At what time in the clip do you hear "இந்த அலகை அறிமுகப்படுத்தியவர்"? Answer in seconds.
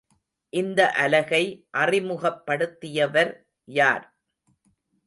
0.53-3.33